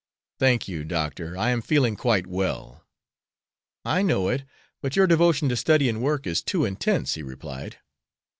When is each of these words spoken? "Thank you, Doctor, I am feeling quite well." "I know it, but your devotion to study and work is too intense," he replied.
"Thank 0.39 0.67
you, 0.67 0.83
Doctor, 0.83 1.37
I 1.37 1.51
am 1.51 1.61
feeling 1.61 1.95
quite 1.95 2.25
well." 2.25 2.83
"I 3.85 4.01
know 4.01 4.29
it, 4.29 4.45
but 4.81 4.95
your 4.95 5.05
devotion 5.05 5.47
to 5.49 5.55
study 5.55 5.87
and 5.89 6.01
work 6.01 6.25
is 6.25 6.41
too 6.41 6.65
intense," 6.65 7.13
he 7.13 7.21
replied. 7.21 7.77